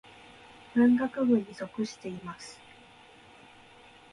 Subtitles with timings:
[0.73, 2.59] 文学部に属しています。